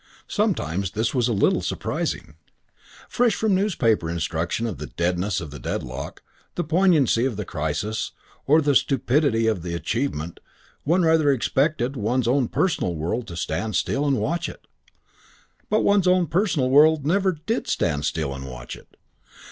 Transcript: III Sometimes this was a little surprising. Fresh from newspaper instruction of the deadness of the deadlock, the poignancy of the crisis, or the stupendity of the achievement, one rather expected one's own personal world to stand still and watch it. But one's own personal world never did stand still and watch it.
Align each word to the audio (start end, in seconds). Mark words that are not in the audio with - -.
III 0.01 0.25
Sometimes 0.29 0.91
this 0.93 1.13
was 1.13 1.27
a 1.27 1.31
little 1.31 1.61
surprising. 1.61 2.33
Fresh 3.07 3.35
from 3.35 3.53
newspaper 3.53 4.09
instruction 4.09 4.65
of 4.65 4.79
the 4.79 4.87
deadness 4.87 5.39
of 5.39 5.51
the 5.51 5.59
deadlock, 5.59 6.23
the 6.55 6.63
poignancy 6.63 7.23
of 7.23 7.37
the 7.37 7.45
crisis, 7.45 8.11
or 8.47 8.61
the 8.63 8.73
stupendity 8.73 9.45
of 9.45 9.61
the 9.61 9.75
achievement, 9.75 10.39
one 10.85 11.03
rather 11.03 11.31
expected 11.31 11.95
one's 11.95 12.27
own 12.27 12.47
personal 12.47 12.95
world 12.95 13.27
to 13.27 13.35
stand 13.37 13.75
still 13.75 14.07
and 14.07 14.17
watch 14.17 14.49
it. 14.49 14.65
But 15.69 15.83
one's 15.83 16.07
own 16.07 16.25
personal 16.25 16.71
world 16.71 17.05
never 17.05 17.33
did 17.33 17.67
stand 17.67 18.03
still 18.03 18.33
and 18.33 18.47
watch 18.49 18.75
it. 18.75 18.97